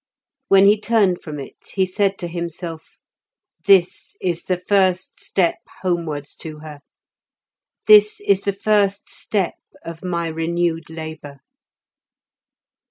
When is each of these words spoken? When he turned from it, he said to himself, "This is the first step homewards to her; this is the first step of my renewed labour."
When 0.47 0.65
he 0.65 0.81
turned 0.81 1.21
from 1.21 1.39
it, 1.39 1.73
he 1.75 1.85
said 1.85 2.17
to 2.17 2.27
himself, 2.27 2.97
"This 3.67 4.17
is 4.19 4.45
the 4.45 4.57
first 4.57 5.19
step 5.19 5.57
homewards 5.83 6.35
to 6.37 6.57
her; 6.61 6.79
this 7.85 8.19
is 8.21 8.41
the 8.41 8.51
first 8.51 9.07
step 9.07 9.57
of 9.85 10.03
my 10.03 10.27
renewed 10.27 10.89
labour." 10.89 11.41